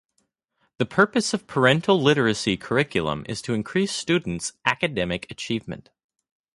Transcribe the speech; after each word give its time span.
The 0.79 0.87
purpose 0.87 1.31
of 1.31 1.45
parental 1.45 2.01
literacy 2.01 2.57
curriculum 2.57 3.23
is 3.29 3.39
to 3.43 3.53
increase 3.53 3.91
students' 3.91 4.53
academic 4.65 5.29
achievement. 5.29 5.91